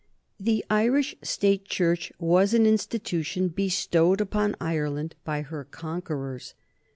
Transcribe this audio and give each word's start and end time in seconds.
The 0.39 0.65
Irish 0.67 1.15
State 1.21 1.65
Church 1.65 2.11
was 2.19 2.55
an 2.55 2.65
institution 2.65 3.49
bestowed 3.49 4.19
upon 4.19 4.55
Ireland 4.59 5.13
by 5.23 5.43
her 5.43 5.63
conquerors. 5.63 6.55